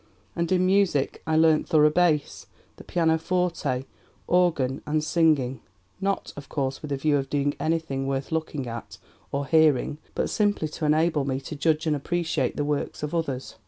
and 0.35 0.51
in 0.51 0.65
music 0.65 1.21
I 1.27 1.35
learnt 1.37 1.69
thorough 1.69 1.91
bass, 1.91 2.47
the 2.77 2.83
pianoforte, 2.83 3.85
organ, 4.25 4.81
and 4.87 5.03
singing 5.03 5.61
not, 5.99 6.33
of 6.35 6.49
course, 6.49 6.81
with 6.81 6.91
a 6.91 6.97
view 6.97 7.17
of 7.17 7.29
doing 7.29 7.53
anything 7.59 8.07
worth 8.07 8.31
looking 8.31 8.65
at 8.65 8.97
or 9.31 9.45
hearing, 9.45 9.99
but 10.15 10.31
simply 10.31 10.69
to 10.69 10.85
enable 10.85 11.23
me 11.23 11.39
to 11.41 11.55
judge 11.55 11.85
and 11.85 11.95
appreciate 11.95 12.55
the 12.57 12.65
works 12.65 13.03
of 13.03 13.13
others." 13.13 13.57